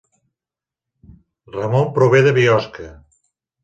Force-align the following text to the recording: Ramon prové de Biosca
Ramon 1.59 1.87
prové 2.01 2.25
de 2.31 2.37
Biosca 2.43 2.93